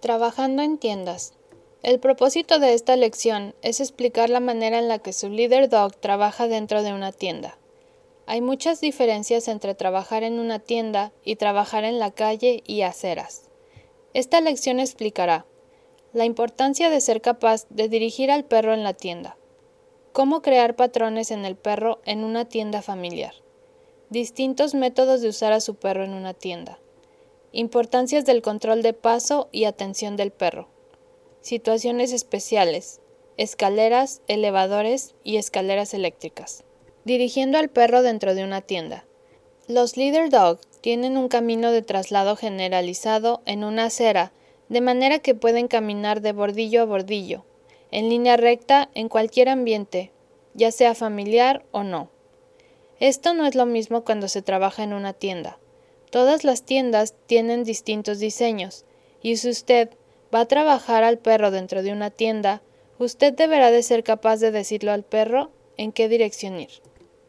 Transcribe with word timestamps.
Trabajando 0.00 0.62
en 0.62 0.78
tiendas. 0.78 1.32
El 1.82 1.98
propósito 1.98 2.60
de 2.60 2.74
esta 2.74 2.94
lección 2.94 3.56
es 3.62 3.80
explicar 3.80 4.30
la 4.30 4.38
manera 4.38 4.78
en 4.78 4.86
la 4.86 5.00
que 5.00 5.12
su 5.12 5.28
líder 5.28 5.68
dog 5.68 5.96
trabaja 5.96 6.46
dentro 6.46 6.84
de 6.84 6.92
una 6.92 7.10
tienda. 7.10 7.58
Hay 8.26 8.40
muchas 8.40 8.80
diferencias 8.80 9.48
entre 9.48 9.74
trabajar 9.74 10.22
en 10.22 10.38
una 10.38 10.60
tienda 10.60 11.10
y 11.24 11.34
trabajar 11.34 11.82
en 11.82 11.98
la 11.98 12.12
calle 12.12 12.62
y 12.64 12.82
aceras. 12.82 13.48
Esta 14.14 14.40
lección 14.40 14.78
explicará 14.78 15.46
la 16.12 16.24
importancia 16.24 16.90
de 16.90 17.00
ser 17.00 17.20
capaz 17.20 17.66
de 17.68 17.88
dirigir 17.88 18.30
al 18.30 18.44
perro 18.44 18.74
en 18.74 18.84
la 18.84 18.94
tienda, 18.94 19.36
cómo 20.12 20.42
crear 20.42 20.76
patrones 20.76 21.32
en 21.32 21.44
el 21.44 21.56
perro 21.56 22.00
en 22.04 22.22
una 22.22 22.44
tienda 22.44 22.82
familiar, 22.82 23.34
distintos 24.10 24.74
métodos 24.74 25.22
de 25.22 25.28
usar 25.28 25.52
a 25.52 25.60
su 25.60 25.74
perro 25.74 26.04
en 26.04 26.14
una 26.14 26.34
tienda, 26.34 26.78
importancias 27.52 28.24
del 28.24 28.42
control 28.42 28.82
de 28.82 28.92
paso 28.92 29.48
y 29.52 29.64
atención 29.64 30.16
del 30.16 30.30
perro, 30.30 30.68
situaciones 31.40 32.12
especiales, 32.12 33.00
escaleras, 33.36 34.20
elevadores 34.26 35.14
y 35.24 35.36
escaleras 35.36 35.94
eléctricas. 35.94 36.64
Dirigiendo 37.04 37.56
al 37.56 37.70
perro 37.70 38.02
dentro 38.02 38.34
de 38.34 38.44
una 38.44 38.60
tienda. 38.60 39.06
Los 39.66 39.96
leader 39.96 40.28
dog 40.28 40.60
tienen 40.80 41.16
un 41.16 41.28
camino 41.28 41.72
de 41.72 41.82
traslado 41.82 42.36
generalizado 42.36 43.40
en 43.46 43.64
una 43.64 43.84
acera, 43.84 44.32
de 44.68 44.80
manera 44.80 45.20
que 45.20 45.34
pueden 45.34 45.68
caminar 45.68 46.20
de 46.20 46.32
bordillo 46.32 46.82
a 46.82 46.84
bordillo, 46.84 47.44
en 47.90 48.08
línea 48.08 48.36
recta 48.36 48.90
en 48.94 49.08
cualquier 49.08 49.48
ambiente, 49.48 50.12
ya 50.54 50.70
sea 50.70 50.94
familiar 50.94 51.64
o 51.70 51.84
no. 51.84 52.10
Esto 53.00 53.32
no 53.32 53.46
es 53.46 53.54
lo 53.54 53.64
mismo 53.64 54.04
cuando 54.04 54.28
se 54.28 54.42
trabaja 54.42 54.82
en 54.82 54.92
una 54.92 55.12
tienda. 55.12 55.58
Todas 56.10 56.44
las 56.44 56.62
tiendas 56.62 57.14
tienen 57.26 57.64
distintos 57.64 58.18
diseños, 58.18 58.84
y 59.22 59.36
si 59.36 59.50
usted 59.50 59.90
va 60.34 60.40
a 60.40 60.48
trabajar 60.48 61.04
al 61.04 61.18
perro 61.18 61.50
dentro 61.50 61.82
de 61.82 61.92
una 61.92 62.10
tienda, 62.10 62.62
usted 62.98 63.32
deberá 63.34 63.70
de 63.70 63.82
ser 63.82 64.04
capaz 64.04 64.38
de 64.38 64.50
decirlo 64.50 64.92
al 64.92 65.04
perro 65.04 65.50
en 65.76 65.92
qué 65.92 66.08
dirección 66.08 66.60
ir. 66.60 66.70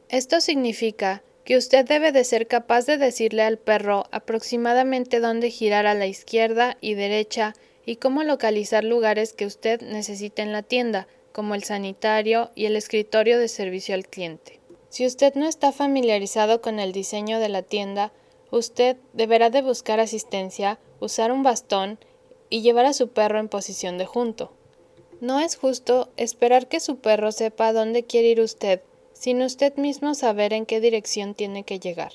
Esto 0.10 0.42
significa 0.42 1.24
que 1.44 1.58
usted 1.58 1.86
debe 1.86 2.12
de 2.12 2.24
ser 2.24 2.48
capaz 2.48 2.86
de 2.86 2.98
decirle 2.98 3.42
al 3.42 3.58
perro 3.58 4.06
aproximadamente 4.12 5.20
dónde 5.20 5.50
girar 5.50 5.86
a 5.88 5.94
la 5.94 6.08
izquierda 6.08 6.78
y 6.80 6.94
derecha 6.94 7.56
y 7.86 7.96
cómo 7.96 8.24
localizar 8.24 8.84
lugares 8.84 9.34
que 9.34 9.46
usted 9.46 9.82
necesite 9.82 10.42
en 10.42 10.52
la 10.52 10.64
tienda, 10.64 11.08
como 11.32 11.56
el 11.56 11.64
sanitario 11.64 12.52
y 12.56 12.66
el 12.66 12.76
escritorio 12.76 13.40
de 13.40 13.48
servicio 13.48 13.96
al 13.96 14.08
cliente. 14.08 14.60
Si 14.90 15.06
usted 15.06 15.36
no 15.36 15.48
está 15.48 15.72
familiarizado 15.72 16.62
con 16.62 16.80
el 16.80 16.92
diseño 16.92 17.40
de 17.40 17.50
la 17.50 17.62
tienda, 17.62 18.12
usted 18.52 18.98
deberá 19.14 19.50
de 19.50 19.62
buscar 19.62 20.00
asistencia, 20.00 20.80
usar 21.00 21.32
un 21.32 21.44
bastón 21.44 22.00
y 22.50 22.62
llevar 22.62 22.86
a 22.86 22.94
su 22.94 23.10
perro 23.10 23.40
en 23.40 23.48
posición 23.48 23.98
de 23.98 24.06
junto. 24.06 24.52
No 25.22 25.40
es 25.40 25.58
justo 25.58 26.10
esperar 26.18 26.68
que 26.68 26.80
su 26.80 26.98
perro 26.98 27.32
sepa 27.32 27.74
dónde 27.74 28.04
quiere 28.04 28.30
ir 28.30 28.42
usted, 28.42 28.82
sin 29.14 29.42
usted 29.42 29.76
mismo 29.76 30.16
saber 30.16 30.54
en 30.54 30.66
qué 30.66 30.80
dirección 30.80 31.36
tiene 31.36 31.64
que 31.64 31.80
llegar. 31.80 32.14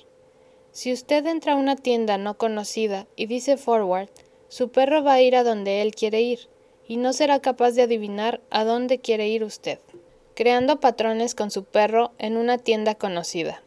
Si 0.72 0.92
usted 0.92 1.26
entra 1.26 1.52
a 1.52 1.56
una 1.56 1.76
tienda 1.76 2.18
no 2.18 2.36
conocida 2.36 3.06
y 3.14 3.26
dice 3.26 3.56
forward, 3.56 4.08
su 4.48 4.70
perro 4.70 5.04
va 5.04 5.14
a 5.14 5.22
ir 5.22 5.36
a 5.36 5.44
donde 5.44 5.82
él 5.82 5.94
quiere 5.94 6.22
ir, 6.22 6.48
y 6.88 6.96
no 6.96 7.12
será 7.12 7.40
capaz 7.40 7.72
de 7.72 7.82
adivinar 7.82 8.40
a 8.50 8.64
dónde 8.64 8.98
quiere 8.98 9.28
ir 9.28 9.44
usted. 9.44 9.78
Creando 10.34 10.80
patrones 10.80 11.34
con 11.34 11.50
su 11.50 11.64
perro 11.64 12.12
en 12.18 12.36
una 12.36 12.58
tienda 12.58 12.94
conocida. 12.94 13.62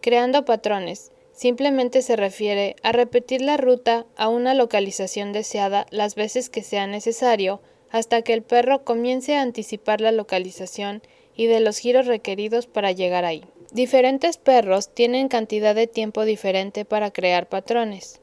Creando 0.00 0.44
patrones 0.44 1.12
Simplemente 1.38 2.02
se 2.02 2.16
refiere 2.16 2.74
a 2.82 2.90
repetir 2.90 3.42
la 3.42 3.56
ruta 3.56 4.06
a 4.16 4.28
una 4.28 4.54
localización 4.54 5.32
deseada 5.32 5.86
las 5.92 6.16
veces 6.16 6.50
que 6.50 6.64
sea 6.64 6.88
necesario 6.88 7.60
hasta 7.90 8.22
que 8.22 8.32
el 8.32 8.42
perro 8.42 8.82
comience 8.82 9.36
a 9.36 9.42
anticipar 9.42 10.00
la 10.00 10.10
localización 10.10 11.00
y 11.36 11.46
de 11.46 11.60
los 11.60 11.78
giros 11.78 12.06
requeridos 12.06 12.66
para 12.66 12.90
llegar 12.90 13.24
ahí. 13.24 13.44
Diferentes 13.70 14.36
perros 14.36 14.92
tienen 14.92 15.28
cantidad 15.28 15.76
de 15.76 15.86
tiempo 15.86 16.24
diferente 16.24 16.84
para 16.84 17.12
crear 17.12 17.48
patrones. 17.48 18.20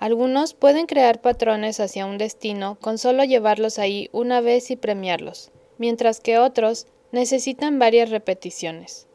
Algunos 0.00 0.54
pueden 0.54 0.86
crear 0.86 1.20
patrones 1.20 1.78
hacia 1.78 2.04
un 2.04 2.18
destino 2.18 2.78
con 2.80 2.98
solo 2.98 3.22
llevarlos 3.22 3.78
ahí 3.78 4.08
una 4.10 4.40
vez 4.40 4.72
y 4.72 4.76
premiarlos, 4.76 5.52
mientras 5.78 6.18
que 6.18 6.38
otros 6.38 6.88
necesitan 7.12 7.78
varias 7.78 8.10
repeticiones. 8.10 9.06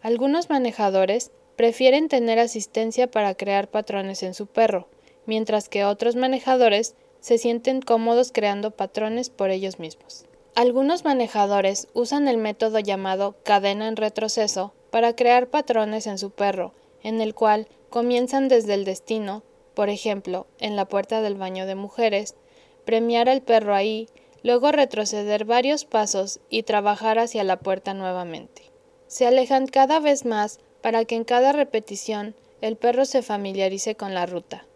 Algunos 0.00 0.48
manejadores 0.48 1.32
prefieren 1.58 2.06
tener 2.06 2.38
asistencia 2.38 3.10
para 3.10 3.34
crear 3.34 3.68
patrones 3.68 4.22
en 4.22 4.32
su 4.32 4.46
perro, 4.46 4.86
mientras 5.26 5.68
que 5.68 5.84
otros 5.84 6.14
manejadores 6.14 6.94
se 7.18 7.36
sienten 7.36 7.82
cómodos 7.82 8.30
creando 8.30 8.70
patrones 8.70 9.28
por 9.28 9.50
ellos 9.50 9.80
mismos. 9.80 10.24
Algunos 10.54 11.04
manejadores 11.04 11.88
usan 11.94 12.28
el 12.28 12.36
método 12.36 12.78
llamado 12.78 13.34
cadena 13.42 13.88
en 13.88 13.96
retroceso 13.96 14.72
para 14.90 15.16
crear 15.16 15.48
patrones 15.48 16.06
en 16.06 16.18
su 16.18 16.30
perro, 16.30 16.74
en 17.02 17.20
el 17.20 17.34
cual 17.34 17.66
comienzan 17.90 18.46
desde 18.46 18.74
el 18.74 18.84
destino, 18.84 19.42
por 19.74 19.88
ejemplo, 19.88 20.46
en 20.60 20.76
la 20.76 20.84
puerta 20.84 21.22
del 21.22 21.34
baño 21.34 21.66
de 21.66 21.74
mujeres, 21.74 22.36
premiar 22.84 23.28
al 23.28 23.42
perro 23.42 23.74
ahí, 23.74 24.08
luego 24.44 24.70
retroceder 24.70 25.44
varios 25.44 25.84
pasos 25.84 26.38
y 26.50 26.62
trabajar 26.62 27.18
hacia 27.18 27.42
la 27.42 27.58
puerta 27.58 27.94
nuevamente. 27.94 28.62
Se 29.08 29.26
alejan 29.26 29.66
cada 29.66 29.98
vez 29.98 30.24
más 30.24 30.60
para 30.82 31.04
que 31.04 31.14
en 31.14 31.24
cada 31.24 31.52
repetición 31.52 32.34
el 32.60 32.76
perro 32.76 33.04
se 33.04 33.22
familiarice 33.22 33.94
con 33.94 34.14
la 34.14 34.26
ruta. 34.26 34.66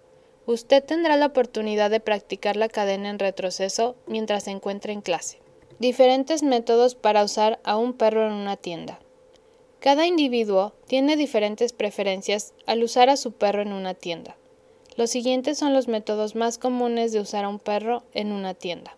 Usted 0.46 0.82
tendrá 0.82 1.16
la 1.16 1.26
oportunidad 1.26 1.90
de 1.90 2.00
practicar 2.00 2.56
la 2.56 2.68
cadena 2.68 3.10
en 3.10 3.18
retroceso 3.18 3.96
mientras 4.06 4.44
se 4.44 4.50
encuentre 4.50 4.92
en 4.92 5.00
clase. 5.00 5.38
Diferentes 5.78 6.42
métodos 6.42 6.94
para 6.94 7.24
usar 7.24 7.60
a 7.64 7.76
un 7.76 7.92
perro 7.92 8.26
en 8.26 8.32
una 8.32 8.56
tienda. 8.56 8.98
Cada 9.80 10.06
individuo 10.06 10.74
tiene 10.86 11.16
diferentes 11.16 11.72
preferencias 11.72 12.54
al 12.66 12.82
usar 12.82 13.08
a 13.08 13.16
su 13.16 13.32
perro 13.32 13.62
en 13.62 13.72
una 13.72 13.94
tienda. 13.94 14.36
Los 14.96 15.10
siguientes 15.10 15.58
son 15.58 15.72
los 15.72 15.88
métodos 15.88 16.34
más 16.36 16.58
comunes 16.58 17.12
de 17.12 17.20
usar 17.20 17.44
a 17.44 17.48
un 17.48 17.58
perro 17.58 18.04
en 18.12 18.30
una 18.30 18.54
tienda. 18.54 18.96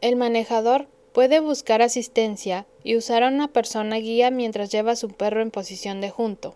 El 0.00 0.16
manejador 0.16 0.88
Puede 1.12 1.40
buscar 1.40 1.82
asistencia 1.82 2.66
y 2.82 2.96
usar 2.96 3.22
a 3.22 3.28
una 3.28 3.48
persona 3.48 3.96
guía 3.96 4.30
mientras 4.30 4.70
lleva 4.70 4.92
a 4.92 4.96
su 4.96 5.08
perro 5.10 5.42
en 5.42 5.50
posición 5.50 6.00
de 6.00 6.08
junto. 6.08 6.54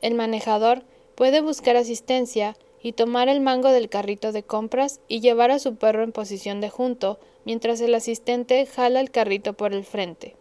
El 0.00 0.14
manejador 0.14 0.84
puede 1.16 1.40
buscar 1.40 1.76
asistencia 1.76 2.56
y 2.80 2.92
tomar 2.92 3.28
el 3.28 3.40
mango 3.40 3.70
del 3.70 3.88
carrito 3.88 4.30
de 4.30 4.44
compras 4.44 5.00
y 5.08 5.20
llevar 5.20 5.50
a 5.50 5.58
su 5.58 5.74
perro 5.74 6.04
en 6.04 6.12
posición 6.12 6.60
de 6.60 6.70
junto 6.70 7.18
mientras 7.44 7.80
el 7.80 7.94
asistente 7.94 8.64
jala 8.66 9.00
el 9.00 9.10
carrito 9.10 9.52
por 9.54 9.74
el 9.74 9.84
frente. 9.84 10.36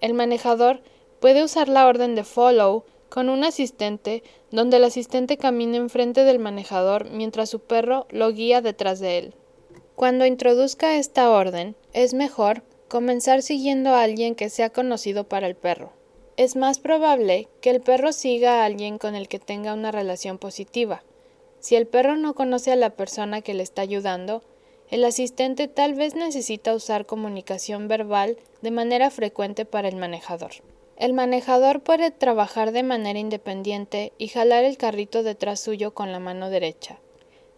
El 0.00 0.14
manejador 0.14 0.82
puede 1.20 1.44
usar 1.44 1.68
la 1.68 1.86
orden 1.86 2.16
de 2.16 2.24
follow 2.24 2.84
con 3.08 3.28
un 3.28 3.44
asistente 3.44 4.24
donde 4.50 4.78
el 4.78 4.84
asistente 4.84 5.36
camina 5.36 5.76
enfrente 5.76 6.24
del 6.24 6.40
manejador 6.40 7.08
mientras 7.10 7.48
su 7.48 7.60
perro 7.60 8.06
lo 8.10 8.32
guía 8.32 8.60
detrás 8.60 8.98
de 8.98 9.18
él. 9.18 9.34
Cuando 9.94 10.26
introduzca 10.26 10.96
esta 10.96 11.30
orden, 11.30 11.76
es 11.92 12.14
mejor 12.14 12.62
comenzar 12.88 13.42
siguiendo 13.42 13.90
a 13.90 14.02
alguien 14.02 14.34
que 14.34 14.50
sea 14.50 14.70
conocido 14.70 15.24
para 15.24 15.46
el 15.46 15.54
perro. 15.54 15.92
Es 16.36 16.56
más 16.56 16.78
probable 16.78 17.48
que 17.60 17.70
el 17.70 17.80
perro 17.80 18.12
siga 18.12 18.62
a 18.62 18.64
alguien 18.64 18.98
con 18.98 19.14
el 19.14 19.28
que 19.28 19.38
tenga 19.38 19.74
una 19.74 19.92
relación 19.92 20.38
positiva. 20.38 21.02
Si 21.60 21.76
el 21.76 21.86
perro 21.86 22.16
no 22.16 22.34
conoce 22.34 22.72
a 22.72 22.76
la 22.76 22.90
persona 22.90 23.42
que 23.42 23.54
le 23.54 23.62
está 23.62 23.82
ayudando, 23.82 24.42
el 24.90 25.04
asistente 25.04 25.68
tal 25.68 25.94
vez 25.94 26.14
necesita 26.14 26.74
usar 26.74 27.06
comunicación 27.06 27.86
verbal 27.86 28.36
de 28.62 28.70
manera 28.70 29.10
frecuente 29.10 29.64
para 29.64 29.88
el 29.88 29.96
manejador. 29.96 30.50
El 30.96 31.12
manejador 31.12 31.80
puede 31.80 32.10
trabajar 32.10 32.72
de 32.72 32.82
manera 32.82 33.18
independiente 33.18 34.12
y 34.18 34.28
jalar 34.28 34.64
el 34.64 34.76
carrito 34.76 35.22
detrás 35.22 35.60
suyo 35.60 35.94
con 35.94 36.12
la 36.12 36.18
mano 36.18 36.50
derecha. 36.50 36.98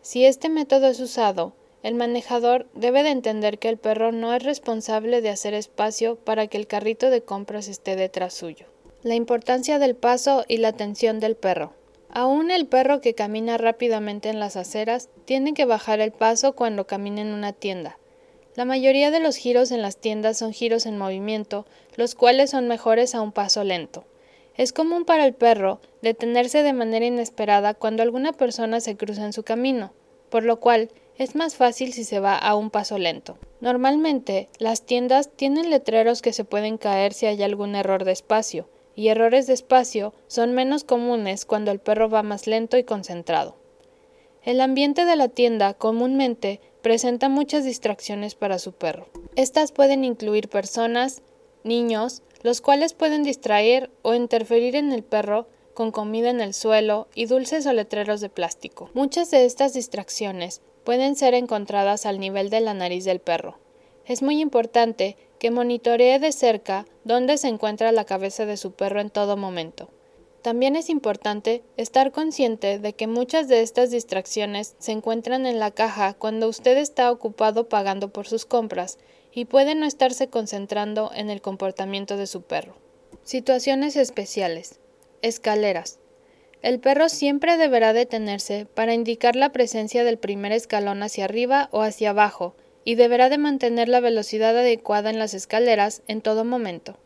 Si 0.00 0.24
este 0.24 0.48
método 0.48 0.86
es 0.86 1.00
usado, 1.00 1.54
el 1.84 1.94
manejador 1.96 2.66
debe 2.72 3.02
de 3.02 3.10
entender 3.10 3.58
que 3.58 3.68
el 3.68 3.76
perro 3.76 4.10
no 4.10 4.32
es 4.32 4.42
responsable 4.42 5.20
de 5.20 5.28
hacer 5.28 5.52
espacio 5.52 6.16
para 6.16 6.46
que 6.46 6.56
el 6.56 6.66
carrito 6.66 7.10
de 7.10 7.20
compras 7.20 7.68
esté 7.68 7.94
detrás 7.94 8.32
suyo. 8.32 8.64
La 9.02 9.16
importancia 9.16 9.78
del 9.78 9.94
paso 9.94 10.46
y 10.48 10.56
la 10.56 10.68
atención 10.68 11.20
del 11.20 11.36
perro. 11.36 11.74
Aún 12.08 12.50
el 12.50 12.66
perro 12.66 13.02
que 13.02 13.14
camina 13.14 13.58
rápidamente 13.58 14.30
en 14.30 14.40
las 14.40 14.56
aceras 14.56 15.10
tiene 15.26 15.52
que 15.52 15.66
bajar 15.66 16.00
el 16.00 16.10
paso 16.10 16.54
cuando 16.54 16.86
camina 16.86 17.20
en 17.20 17.34
una 17.34 17.52
tienda. 17.52 17.98
La 18.56 18.64
mayoría 18.64 19.10
de 19.10 19.20
los 19.20 19.36
giros 19.36 19.70
en 19.70 19.82
las 19.82 19.98
tiendas 19.98 20.38
son 20.38 20.54
giros 20.54 20.86
en 20.86 20.96
movimiento, 20.96 21.66
los 21.96 22.14
cuales 22.14 22.48
son 22.48 22.66
mejores 22.66 23.14
a 23.14 23.20
un 23.20 23.30
paso 23.30 23.62
lento. 23.62 24.06
Es 24.56 24.72
común 24.72 25.04
para 25.04 25.26
el 25.26 25.34
perro 25.34 25.82
detenerse 26.00 26.62
de 26.62 26.72
manera 26.72 27.04
inesperada 27.04 27.74
cuando 27.74 28.02
alguna 28.02 28.32
persona 28.32 28.80
se 28.80 28.96
cruza 28.96 29.26
en 29.26 29.34
su 29.34 29.42
camino, 29.42 29.92
por 30.30 30.44
lo 30.44 30.60
cual 30.60 30.88
es 31.18 31.34
más 31.34 31.56
fácil 31.56 31.92
si 31.92 32.04
se 32.04 32.20
va 32.20 32.36
a 32.36 32.54
un 32.54 32.70
paso 32.70 32.98
lento. 32.98 33.38
Normalmente, 33.60 34.48
las 34.58 34.82
tiendas 34.82 35.30
tienen 35.30 35.70
letreros 35.70 36.22
que 36.22 36.32
se 36.32 36.44
pueden 36.44 36.78
caer 36.78 37.12
si 37.12 37.26
hay 37.26 37.42
algún 37.42 37.74
error 37.76 38.04
de 38.04 38.12
espacio, 38.12 38.68
y 38.96 39.08
errores 39.08 39.46
de 39.46 39.54
espacio 39.54 40.14
son 40.26 40.54
menos 40.54 40.84
comunes 40.84 41.44
cuando 41.44 41.70
el 41.70 41.80
perro 41.80 42.08
va 42.08 42.22
más 42.22 42.46
lento 42.46 42.76
y 42.78 42.84
concentrado. 42.84 43.56
El 44.42 44.60
ambiente 44.60 45.04
de 45.04 45.16
la 45.16 45.28
tienda 45.28 45.74
comúnmente 45.74 46.60
presenta 46.82 47.28
muchas 47.28 47.64
distracciones 47.64 48.34
para 48.34 48.58
su 48.58 48.72
perro. 48.72 49.08
Estas 49.36 49.72
pueden 49.72 50.04
incluir 50.04 50.48
personas, 50.48 51.22
niños, 51.62 52.22
los 52.42 52.60
cuales 52.60 52.92
pueden 52.92 53.22
distraer 53.22 53.90
o 54.02 54.14
interferir 54.14 54.76
en 54.76 54.92
el 54.92 55.02
perro 55.02 55.48
con 55.72 55.90
comida 55.90 56.30
en 56.30 56.40
el 56.40 56.54
suelo 56.54 57.08
y 57.14 57.26
dulces 57.26 57.66
o 57.66 57.72
letreros 57.72 58.20
de 58.20 58.28
plástico. 58.28 58.90
Muchas 58.92 59.30
de 59.30 59.46
estas 59.46 59.72
distracciones 59.72 60.60
pueden 60.84 61.16
ser 61.16 61.34
encontradas 61.34 62.06
al 62.06 62.20
nivel 62.20 62.50
de 62.50 62.60
la 62.60 62.74
nariz 62.74 63.04
del 63.04 63.20
perro. 63.20 63.58
Es 64.06 64.22
muy 64.22 64.40
importante 64.40 65.16
que 65.38 65.50
monitoree 65.50 66.18
de 66.18 66.32
cerca 66.32 66.86
dónde 67.04 67.38
se 67.38 67.48
encuentra 67.48 67.92
la 67.92 68.04
cabeza 68.04 68.46
de 68.46 68.56
su 68.56 68.72
perro 68.72 69.00
en 69.00 69.10
todo 69.10 69.36
momento. 69.36 69.88
También 70.42 70.76
es 70.76 70.90
importante 70.90 71.62
estar 71.78 72.12
consciente 72.12 72.78
de 72.78 72.92
que 72.92 73.06
muchas 73.06 73.48
de 73.48 73.62
estas 73.62 73.90
distracciones 73.90 74.76
se 74.78 74.92
encuentran 74.92 75.46
en 75.46 75.58
la 75.58 75.70
caja 75.70 76.12
cuando 76.12 76.48
usted 76.48 76.76
está 76.76 77.10
ocupado 77.10 77.70
pagando 77.70 78.12
por 78.12 78.26
sus 78.26 78.44
compras 78.44 78.98
y 79.32 79.46
puede 79.46 79.74
no 79.74 79.86
estarse 79.86 80.28
concentrando 80.28 81.10
en 81.14 81.30
el 81.30 81.40
comportamiento 81.40 82.18
de 82.18 82.26
su 82.26 82.42
perro. 82.42 82.76
Situaciones 83.22 83.96
especiales. 83.96 84.80
Escaleras. 85.22 85.98
El 86.64 86.80
perro 86.80 87.10
siempre 87.10 87.58
deberá 87.58 87.92
detenerse 87.92 88.64
para 88.64 88.94
indicar 88.94 89.36
la 89.36 89.52
presencia 89.52 90.02
del 90.02 90.16
primer 90.16 90.50
escalón 90.50 91.02
hacia 91.02 91.26
arriba 91.26 91.68
o 91.72 91.82
hacia 91.82 92.08
abajo 92.08 92.56
y 92.86 92.94
deberá 92.94 93.28
de 93.28 93.36
mantener 93.36 93.86
la 93.86 94.00
velocidad 94.00 94.56
adecuada 94.56 95.10
en 95.10 95.18
las 95.18 95.34
escaleras 95.34 96.00
en 96.06 96.22
todo 96.22 96.42
momento. 96.46 96.96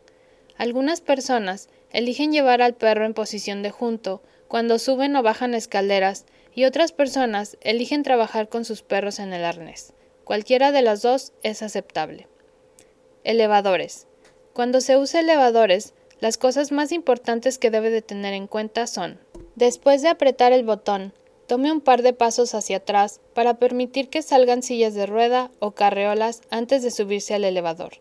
Algunas 0.59 1.01
personas 1.01 1.69
eligen 1.91 2.31
llevar 2.31 2.63
al 2.63 2.75
perro 2.75 3.05
en 3.05 3.15
posición 3.15 3.65
de 3.65 3.73
junto 3.73 4.23
cuando 4.47 4.79
suben 4.79 5.17
o 5.17 5.25
bajan 5.25 5.55
escaleras 5.55 6.25
y 6.55 6.65
otras 6.65 6.93
personas 6.93 7.57
eligen 7.61 8.05
trabajar 8.05 8.49
con 8.49 8.65
sus 8.65 8.83
perros 8.83 9.19
en 9.19 9.33
el 9.33 9.45
arnés. 9.45 9.93
Cualquiera 10.23 10.71
de 10.71 10.83
las 10.83 11.03
dos 11.03 11.33
es 11.43 11.63
aceptable. 11.63 12.29
Elevadores. 13.25 14.07
Cuando 14.53 14.81
se 14.81 14.97
usa 14.97 15.19
elevadores, 15.19 15.95
las 16.21 16.39
cosas 16.39 16.71
más 16.71 16.93
importantes 16.93 17.59
que 17.59 17.73
debe 17.73 17.91
de 17.91 18.03
tener 18.03 18.35
en 18.35 18.47
cuenta 18.47 18.87
son, 18.87 19.19
después 19.59 20.03
de 20.03 20.09
apretar 20.09 20.53
el 20.53 20.65
botón, 20.65 21.13
tome 21.49 21.73
un 21.73 21.81
par 21.81 22.03
de 22.03 22.13
pasos 22.13 22.55
hacia 22.55 22.77
atrás 22.77 23.21
para 23.35 23.55
permitir 23.55 24.09
que 24.09 24.23
salgan 24.23 24.63
sillas 24.63 24.95
de 24.95 25.05
rueda 25.05 25.51
o 25.59 25.73
carreolas 25.73 26.43
antes 26.49 26.83
de 26.83 26.93
subirse 26.93 27.35
al 27.35 27.45
elevador. 27.45 27.95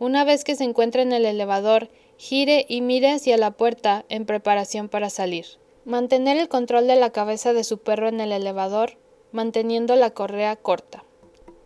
Una 0.00 0.24
vez 0.24 0.42
que 0.42 0.56
se 0.56 0.64
encuentre 0.64 1.02
en 1.02 1.12
el 1.12 1.26
elevador, 1.26 1.90
gire 2.16 2.66
y 2.68 2.80
mire 2.80 3.12
hacia 3.12 3.36
la 3.36 3.52
puerta 3.52 4.04
en 4.08 4.26
preparación 4.26 4.88
para 4.88 5.10
salir. 5.10 5.46
Mantener 5.84 6.36
el 6.38 6.48
control 6.48 6.88
de 6.88 6.96
la 6.96 7.10
cabeza 7.10 7.52
de 7.52 7.64
su 7.64 7.78
perro 7.78 8.08
en 8.08 8.20
el 8.20 8.32
elevador, 8.32 8.98
manteniendo 9.30 9.94
la 9.94 10.10
correa 10.10 10.56
corta. 10.56 11.04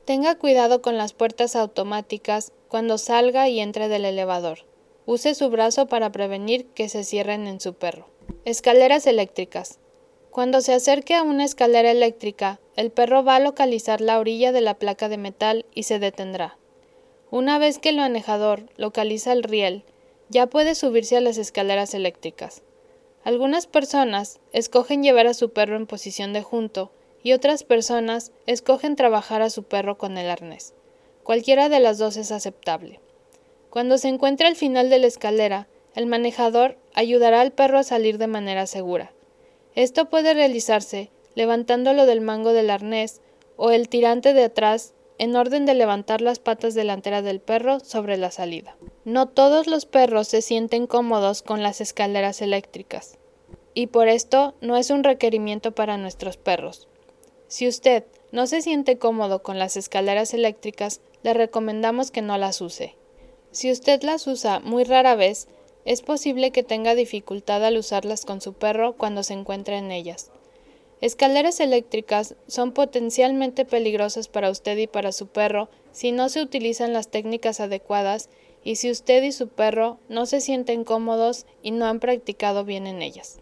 Tenga 0.04 0.34
cuidado 0.34 0.82
con 0.82 0.98
las 0.98 1.14
puertas 1.14 1.56
automáticas 1.56 2.52
cuando 2.68 2.98
salga 2.98 3.48
y 3.48 3.60
entre 3.60 3.88
del 3.88 4.04
elevador. 4.04 4.66
Use 5.06 5.34
su 5.34 5.48
brazo 5.48 5.86
para 5.86 6.12
prevenir 6.12 6.66
que 6.66 6.90
se 6.90 7.04
cierren 7.04 7.46
en 7.46 7.60
su 7.60 7.74
perro. 7.74 8.06
Escaleras 8.44 9.06
eléctricas. 9.06 9.78
Cuando 10.30 10.60
se 10.60 10.74
acerque 10.74 11.14
a 11.14 11.22
una 11.22 11.44
escalera 11.44 11.90
eléctrica, 11.90 12.60
el 12.76 12.90
perro 12.90 13.24
va 13.24 13.36
a 13.36 13.40
localizar 13.40 14.00
la 14.00 14.18
orilla 14.18 14.52
de 14.52 14.60
la 14.60 14.78
placa 14.78 15.08
de 15.08 15.16
metal 15.16 15.64
y 15.74 15.84
se 15.84 15.98
detendrá. 15.98 16.58
Una 17.30 17.58
vez 17.58 17.78
que 17.78 17.88
el 17.88 17.96
manejador 17.96 18.66
localiza 18.76 19.32
el 19.32 19.42
riel, 19.42 19.84
ya 20.28 20.46
puede 20.46 20.74
subirse 20.74 21.16
a 21.16 21.20
las 21.20 21.38
escaleras 21.38 21.94
eléctricas. 21.94 22.62
Algunas 23.24 23.66
personas 23.66 24.40
escogen 24.52 25.02
llevar 25.02 25.26
a 25.26 25.34
su 25.34 25.50
perro 25.50 25.76
en 25.76 25.86
posición 25.86 26.32
de 26.32 26.42
junto 26.42 26.90
y 27.22 27.32
otras 27.32 27.64
personas 27.64 28.32
escogen 28.46 28.96
trabajar 28.96 29.40
a 29.40 29.50
su 29.50 29.62
perro 29.62 29.96
con 29.96 30.18
el 30.18 30.28
arnés. 30.28 30.74
Cualquiera 31.22 31.68
de 31.68 31.80
las 31.80 31.98
dos 31.98 32.16
es 32.18 32.32
aceptable. 32.32 33.00
Cuando 33.70 33.96
se 33.98 34.08
encuentre 34.08 34.46
al 34.46 34.56
final 34.56 34.90
de 34.90 34.98
la 34.98 35.06
escalera, 35.06 35.68
el 35.94 36.06
manejador 36.06 36.76
ayudará 36.94 37.40
al 37.40 37.52
perro 37.52 37.78
a 37.78 37.84
salir 37.84 38.18
de 38.18 38.26
manera 38.26 38.66
segura. 38.66 39.12
Esto 39.74 40.08
puede 40.08 40.34
realizarse 40.34 41.10
levantándolo 41.34 42.06
del 42.06 42.20
mango 42.20 42.52
del 42.52 42.70
arnés 42.70 43.20
o 43.56 43.70
el 43.70 43.88
tirante 43.88 44.34
de 44.34 44.44
atrás 44.44 44.94
en 45.18 45.36
orden 45.36 45.64
de 45.64 45.74
levantar 45.74 46.20
las 46.20 46.38
patas 46.38 46.74
delanteras 46.74 47.24
del 47.24 47.40
perro 47.40 47.80
sobre 47.80 48.16
la 48.16 48.30
salida. 48.30 48.76
No 49.04 49.28
todos 49.28 49.66
los 49.66 49.86
perros 49.86 50.28
se 50.28 50.42
sienten 50.42 50.86
cómodos 50.86 51.42
con 51.42 51.62
las 51.62 51.80
escaleras 51.80 52.42
eléctricas, 52.42 53.18
y 53.74 53.88
por 53.88 54.08
esto 54.08 54.54
no 54.60 54.76
es 54.76 54.90
un 54.90 55.04
requerimiento 55.04 55.72
para 55.72 55.96
nuestros 55.96 56.36
perros. 56.36 56.88
Si 57.46 57.68
usted 57.68 58.04
no 58.32 58.46
se 58.46 58.62
siente 58.62 58.98
cómodo 58.98 59.42
con 59.42 59.58
las 59.58 59.76
escaleras 59.76 60.34
eléctricas, 60.34 61.00
le 61.22 61.34
recomendamos 61.34 62.10
que 62.10 62.22
no 62.22 62.36
las 62.36 62.60
use. 62.60 62.96
Si 63.52 63.70
usted 63.70 64.02
las 64.02 64.26
usa 64.26 64.58
muy 64.58 64.82
rara 64.82 65.14
vez, 65.14 65.46
es 65.84 66.02
posible 66.02 66.50
que 66.50 66.62
tenga 66.62 66.94
dificultad 66.94 67.64
al 67.64 67.76
usarlas 67.76 68.24
con 68.24 68.40
su 68.40 68.54
perro 68.54 68.94
cuando 68.94 69.22
se 69.22 69.34
encuentre 69.34 69.76
en 69.76 69.90
ellas. 69.90 70.30
Escaleras 71.00 71.60
eléctricas 71.60 72.34
son 72.46 72.72
potencialmente 72.72 73.64
peligrosas 73.64 74.28
para 74.28 74.50
usted 74.50 74.78
y 74.78 74.86
para 74.86 75.12
su 75.12 75.26
perro 75.26 75.68
si 75.92 76.12
no 76.12 76.28
se 76.28 76.40
utilizan 76.40 76.92
las 76.92 77.08
técnicas 77.08 77.60
adecuadas 77.60 78.30
y 78.64 78.76
si 78.76 78.90
usted 78.90 79.22
y 79.22 79.32
su 79.32 79.48
perro 79.48 79.98
no 80.08 80.24
se 80.24 80.40
sienten 80.40 80.84
cómodos 80.84 81.44
y 81.62 81.72
no 81.72 81.84
han 81.84 82.00
practicado 82.00 82.64
bien 82.64 82.86
en 82.86 83.02
ellas. 83.02 83.38